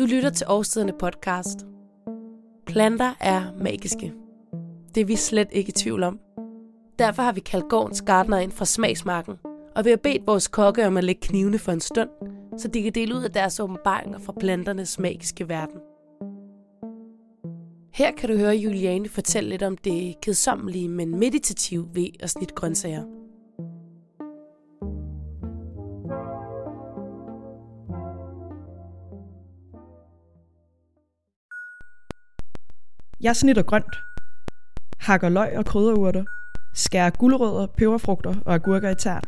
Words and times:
Du 0.00 0.06
lytter 0.06 0.30
til 0.30 0.46
Årstiderne 0.48 0.92
podcast. 0.92 1.66
Planter 2.66 3.14
er 3.20 3.42
magiske. 3.58 4.12
Det 4.94 5.00
er 5.00 5.04
vi 5.04 5.16
slet 5.16 5.48
ikke 5.52 5.68
i 5.68 5.72
tvivl 5.72 6.02
om. 6.02 6.18
Derfor 6.98 7.22
har 7.22 7.32
vi 7.32 7.40
kaldt 7.40 7.68
gårdens 7.68 8.02
gardner 8.02 8.38
ind 8.38 8.52
fra 8.52 8.64
smagsmarken, 8.64 9.34
og 9.76 9.84
vi 9.84 9.90
har 9.90 9.96
bedt 9.96 10.26
vores 10.26 10.48
kokke 10.48 10.86
om 10.86 10.96
at 10.96 11.04
lægge 11.04 11.20
knivene 11.20 11.58
for 11.58 11.72
en 11.72 11.80
stund, 11.80 12.08
så 12.58 12.68
de 12.68 12.82
kan 12.82 12.92
dele 12.92 13.14
ud 13.14 13.22
af 13.22 13.30
deres 13.30 13.60
åbenbaringer 13.60 14.18
fra 14.18 14.32
planternes 14.40 14.98
magiske 14.98 15.48
verden. 15.48 15.80
Her 17.94 18.12
kan 18.12 18.28
du 18.28 18.36
høre 18.36 18.56
Juliane 18.56 19.08
fortælle 19.08 19.50
lidt 19.50 19.62
om 19.62 19.76
det 19.76 20.20
kedsommelige, 20.22 20.88
men 20.88 21.18
meditative 21.18 21.88
ved 21.94 22.08
at 22.20 22.30
snitte 22.30 22.54
grøntsager. 22.54 23.19
Jeg 33.22 33.36
snitter 33.36 33.62
grønt. 33.62 33.96
Hakker 35.00 35.28
løg 35.28 35.58
og 35.58 35.66
krydderurter. 35.66 36.24
Skærer 36.74 37.10
gulerødder, 37.10 37.66
peberfrugter 37.66 38.34
og 38.46 38.54
agurker 38.54 38.90
i 38.90 38.94
tern. 38.94 39.22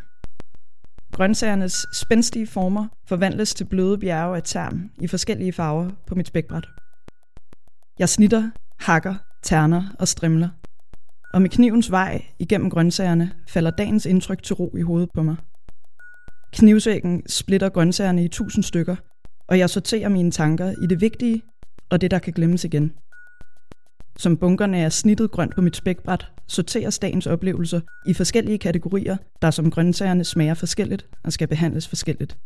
Grøntsagernes 1.12 1.86
spændstige 1.92 2.46
former 2.46 2.86
forvandles 3.08 3.54
til 3.54 3.64
bløde 3.64 3.98
bjerge 3.98 4.36
af 4.36 4.42
tern 4.42 4.90
i 5.00 5.06
forskellige 5.06 5.52
farver 5.52 5.90
på 6.06 6.14
mit 6.14 6.28
spækbræt. 6.28 6.68
Jeg 7.98 8.08
snitter, 8.08 8.50
hakker, 8.80 9.14
terner 9.42 9.82
og 9.98 10.08
strimler. 10.08 10.48
Og 11.34 11.42
med 11.42 11.50
knivens 11.50 11.90
vej 11.90 12.24
igennem 12.38 12.70
grøntsagerne 12.70 13.32
falder 13.48 13.70
dagens 13.70 14.06
indtryk 14.06 14.42
til 14.42 14.54
ro 14.54 14.76
i 14.76 14.82
hovedet 14.82 15.10
på 15.14 15.22
mig. 15.22 15.36
Knivsækken 16.52 17.22
splitter 17.28 17.68
grøntsagerne 17.68 18.24
i 18.24 18.28
tusind 18.28 18.64
stykker, 18.64 18.96
og 19.48 19.58
jeg 19.58 19.70
sorterer 19.70 20.08
mine 20.08 20.30
tanker 20.30 20.70
i 20.82 20.86
det 20.86 21.00
vigtige 21.00 21.42
og 21.90 22.00
det, 22.00 22.10
der 22.10 22.18
kan 22.18 22.32
glemmes 22.32 22.64
igen. 22.64 22.92
Som 24.18 24.36
bunkerne 24.36 24.78
er 24.78 24.88
snittet 24.88 25.30
grønt 25.30 25.54
på 25.54 25.60
mit 25.60 25.76
spækbræt, 25.76 26.26
sorteres 26.48 26.98
dagens 26.98 27.26
oplevelser 27.26 27.80
i 28.06 28.14
forskellige 28.14 28.58
kategorier, 28.58 29.16
der 29.42 29.50
som 29.50 29.70
grøntsagerne 29.70 30.24
smager 30.24 30.54
forskelligt 30.54 31.06
og 31.24 31.32
skal 31.32 31.48
behandles 31.48 31.88
forskelligt. 31.88 32.36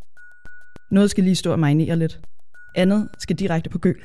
Noget 0.91 1.11
skal 1.11 1.25
lige 1.25 1.36
stå 1.36 1.53
og 1.53 1.58
marinere 1.58 1.97
lidt. 1.97 2.20
Andet 2.75 3.08
skal 3.19 3.36
direkte 3.36 3.70
på 3.70 3.78
køl. 3.78 3.97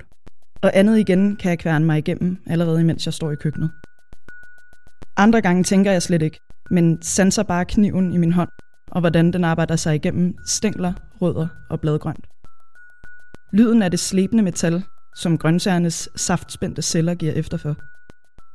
Og 0.61 0.71
andet 0.73 0.99
igen 0.99 1.35
kan 1.35 1.49
jeg 1.49 1.59
kværne 1.59 1.85
mig 1.85 1.97
igennem, 1.97 2.37
allerede 2.47 2.81
imens 2.81 3.05
jeg 3.05 3.13
står 3.13 3.31
i 3.31 3.35
køkkenet. 3.35 3.71
Andre 5.17 5.41
gange 5.41 5.63
tænker 5.63 5.91
jeg 5.91 6.01
slet 6.01 6.21
ikke, 6.21 6.39
men 6.71 7.01
sanser 7.01 7.43
bare 7.43 7.65
kniven 7.65 8.13
i 8.13 8.17
min 8.17 8.33
hånd, 8.33 8.49
og 8.91 8.99
hvordan 8.99 9.33
den 9.33 9.43
arbejder 9.43 9.75
sig 9.75 9.95
igennem 9.95 10.35
stængler, 10.47 10.93
rødder 11.21 11.47
og 11.69 11.81
bladgrønt. 11.81 12.25
Lyden 13.53 13.81
af 13.81 13.91
det 13.91 13.99
slebende 13.99 14.43
metal 14.43 14.83
som 15.15 15.37
grøntsagernes 15.37 16.09
saftspændte 16.15 16.81
celler 16.81 17.15
giver 17.15 17.33
efter 17.33 17.57
for. 17.57 17.75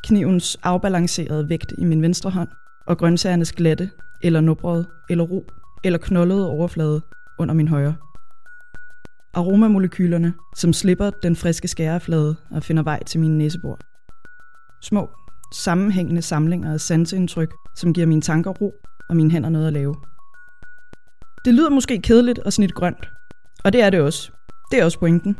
Knivens 0.02 0.58
afbalancerede 0.62 1.48
vægt 1.48 1.72
i 1.78 1.84
min 1.84 2.02
venstre 2.02 2.30
hånd, 2.30 2.48
og 2.86 2.98
grøntsagernes 2.98 3.52
glatte, 3.52 3.90
eller 4.22 4.40
nubrede, 4.40 4.86
eller 5.10 5.24
ro, 5.24 5.46
eller 5.84 5.98
knoldede 5.98 6.48
overflade 6.48 7.00
under 7.38 7.54
min 7.54 7.68
højre. 7.68 7.94
Aromamolekylerne, 9.34 10.34
som 10.56 10.72
slipper 10.72 11.10
den 11.10 11.36
friske 11.36 11.68
skæreflade 11.68 12.36
og 12.50 12.62
finder 12.62 12.82
vej 12.82 13.02
til 13.02 13.20
min 13.20 13.38
næsebor. 13.38 13.78
Små, 14.82 15.10
sammenhængende 15.54 16.22
samlinger 16.22 16.72
af 16.72 16.80
sanseindtryk, 16.80 17.54
som 17.76 17.92
giver 17.92 18.06
mine 18.06 18.20
tanker 18.20 18.50
ro 18.50 18.74
og 19.08 19.16
mine 19.16 19.30
hænder 19.30 19.48
noget 19.48 19.66
at 19.66 19.72
lave. 19.72 19.96
Det 21.44 21.54
lyder 21.54 21.70
måske 21.70 22.02
kedeligt 22.02 22.38
og 22.38 22.52
snit 22.52 22.74
grønt, 22.74 23.08
og 23.64 23.72
det 23.72 23.82
er 23.82 23.90
det 23.90 24.00
også. 24.00 24.30
Det 24.70 24.80
er 24.80 24.84
også 24.84 24.98
pointen. 24.98 25.38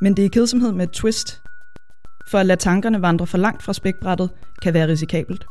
Men 0.00 0.16
det 0.16 0.24
er 0.24 0.28
kedsomhed 0.28 0.72
med 0.72 0.84
et 0.84 0.92
twist. 0.92 1.42
For 2.30 2.38
at 2.38 2.46
lade 2.46 2.60
tankerne 2.60 3.02
vandre 3.02 3.26
for 3.26 3.38
langt 3.38 3.62
fra 3.62 3.72
spækbrættet 3.72 4.30
kan 4.62 4.74
være 4.74 4.88
risikabelt. 4.88 5.46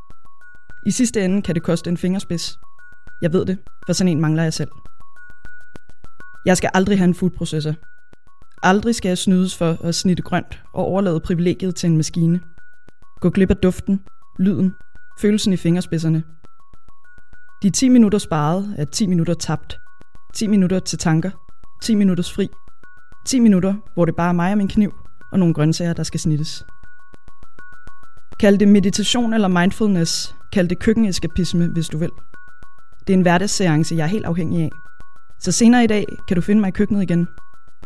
I 0.85 0.91
sidste 0.91 1.25
ende 1.25 1.41
kan 1.41 1.55
det 1.55 1.63
koste 1.63 1.89
en 1.89 1.97
fingerspids. 1.97 2.59
Jeg 3.21 3.33
ved 3.33 3.45
det, 3.45 3.57
for 3.85 3.93
sådan 3.93 4.11
en 4.11 4.21
mangler 4.21 4.43
jeg 4.43 4.53
selv. 4.53 4.71
Jeg 6.45 6.57
skal 6.57 6.69
aldrig 6.73 6.97
have 6.97 7.07
en 7.07 7.15
foodprocessor. 7.15 7.73
Aldrig 8.63 8.95
skal 8.95 9.09
jeg 9.09 9.17
snydes 9.17 9.57
for 9.57 9.77
at 9.83 9.95
snitte 9.95 10.23
grønt 10.23 10.63
og 10.73 10.85
overlade 10.85 11.19
privilegiet 11.19 11.75
til 11.75 11.89
en 11.89 11.97
maskine. 11.97 12.39
Gå 13.19 13.29
glip 13.29 13.49
af 13.49 13.57
duften, 13.57 14.01
lyden, 14.39 14.73
følelsen 15.19 15.53
i 15.53 15.57
fingerspidserne. 15.57 16.23
De 17.63 17.69
10 17.69 17.89
minutter 17.89 18.19
sparet 18.19 18.75
er 18.77 18.85
10 18.85 19.07
minutter 19.07 19.33
tabt. 19.33 19.77
10 20.33 20.47
minutter 20.47 20.79
til 20.79 20.99
tanker. 20.99 21.31
10 21.83 21.95
minutters 21.95 22.33
fri 22.33 22.49
10 23.25 23.39
minutter, 23.39 23.73
hvor 23.93 24.05
det 24.05 24.15
bare 24.15 24.29
er 24.29 24.33
mig 24.33 24.51
og 24.51 24.57
min 24.57 24.67
kniv 24.67 24.93
og 25.31 25.39
nogle 25.39 25.53
grøntsager, 25.53 25.93
der 25.93 26.03
skal 26.03 26.19
snittes. 26.19 26.65
Kald 28.39 28.57
det 28.57 28.67
meditation 28.67 29.33
eller 29.33 29.47
mindfulness. 29.47 30.35
Kald 30.53 30.67
det 30.67 30.79
køkkeneskapisme, 30.79 31.67
hvis 31.67 31.87
du 31.87 31.97
vil. 31.97 32.09
Det 33.07 33.13
er 33.13 33.17
en 33.17 33.21
hverdagsseance, 33.21 33.95
jeg 33.95 34.03
er 34.03 34.07
helt 34.07 34.25
afhængig 34.25 34.63
af. 34.63 34.69
Så 35.39 35.51
senere 35.51 35.83
i 35.83 35.87
dag 35.87 36.05
kan 36.27 36.35
du 36.35 36.41
finde 36.41 36.61
mig 36.61 36.67
i 36.67 36.71
køkkenet 36.71 37.03
igen. 37.03 37.27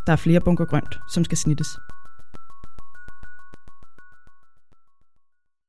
Der 0.08 0.14
er 0.14 0.18
flere 0.18 0.40
bunker 0.40 0.66
grønt, 0.66 1.00
som 1.14 1.24
skal 1.24 1.38
snittes. 1.38 1.68